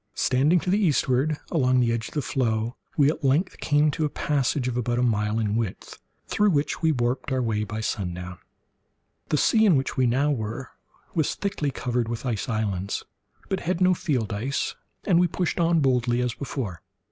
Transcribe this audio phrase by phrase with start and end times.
[0.15, 4.03] Standing to the eastward along the edge of the floe, we at length came to
[4.03, 7.81] a passage of about a mile in width, through which we warped our way by
[7.81, 8.39] sundown.
[9.29, 10.71] The sea in which we now were
[11.13, 13.03] was thickly covered with ice islands,
[13.47, 16.81] but had no field ice, and we pushed on boldly as before.